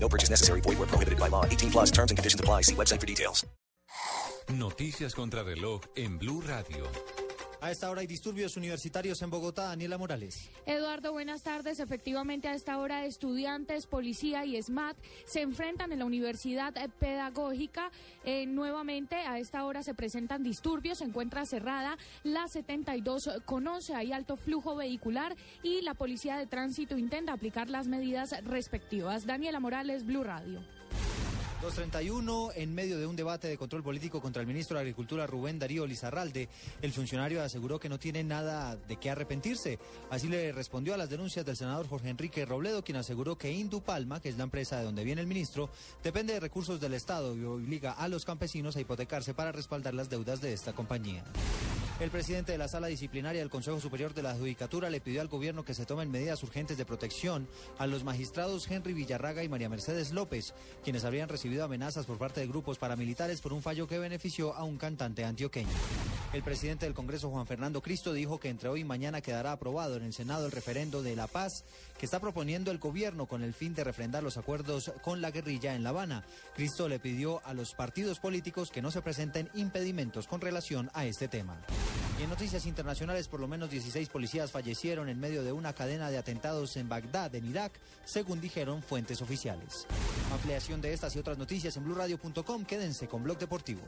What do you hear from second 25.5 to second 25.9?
y